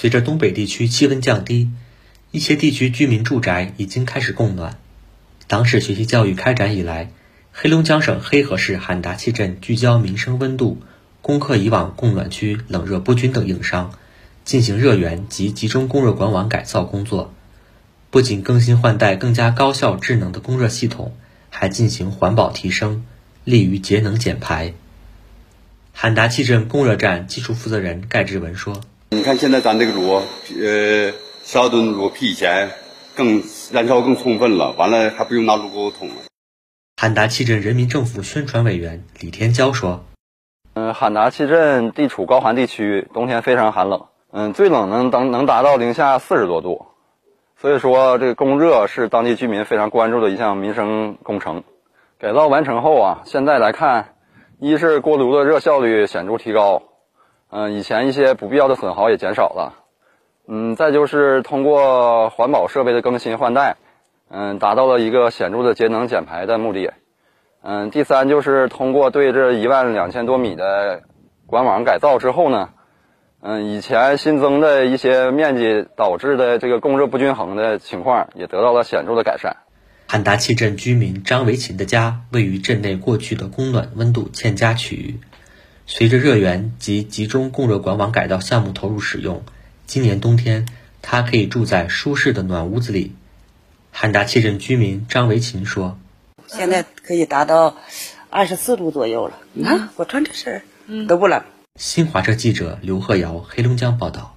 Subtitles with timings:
[0.00, 1.68] 随着东北地区气温降低，
[2.30, 4.78] 一些地区居民住宅已经开始供暖。
[5.46, 7.10] 党史学习教育开展以来，
[7.52, 10.80] 黑龙江省黑河市罕达气镇聚焦民生温度，
[11.20, 13.92] 攻克以往供暖区冷热不均等硬伤，
[14.46, 17.34] 进行热源及集中供热管网改造工作。
[18.10, 21.14] 不仅更新换代更加高效智能的供热系统，
[21.50, 23.04] 还进行环保提升，
[23.44, 24.72] 利于节能减排。
[25.92, 28.80] 罕达气镇供热站技术负责人盖志文说
[29.12, 30.22] ：“你看现在咱这个炉，
[30.62, 32.70] 呃，十二吨炉比以前
[33.16, 33.42] 更
[33.72, 36.14] 燃烧更充分了，完了还不用拿炉钩捅了。”
[36.96, 40.04] 罕达气镇人民政府宣传委员李天娇说
[40.74, 46.86] ：“嗯，罕达气镇地处高寒地区，冬天非常寒冷，嗯，最冷能能能达到零下四十多度，
[47.60, 51.64] 所以说这个供热是当地居民非常关注的一项民生工程。
[52.18, 54.14] 改造完成后啊，现在来看。”
[54.62, 56.82] 一是锅炉的热效率显著提高，
[57.50, 59.74] 嗯，以前一些不必要的损耗也减少了，
[60.46, 63.76] 嗯，再就是通过环保设备的更新换代，
[64.30, 66.92] 嗯，达到了一个显著的节能减排的目的，
[67.62, 71.02] 嗯，第三就是通过对这一万两千多米的
[71.46, 72.70] 管网改造之后呢，
[73.42, 79.56] 嗯，以前新增的一些面积导致的这个供热不均衡的情况也得到了显著的改善。
[80.06, 85.20] 汉达契镇居民张维琴的家位于镇内过去的供暖温度欠佳区域。
[85.92, 89.42] 随着热源及集中供热管网改造项目投入使用，
[89.88, 90.68] 今年冬天
[91.02, 93.16] 他可以住在舒适的暖屋子里。
[93.90, 95.98] 汉达气镇居民张维勤说
[96.46, 97.76] ：“现在可以达到
[98.30, 99.34] 二十四度左右了。
[99.64, 100.62] 啊，我穿这身
[101.08, 101.42] 都不冷。”
[101.74, 104.36] 新华社记者刘鹤瑶，黑龙江报道。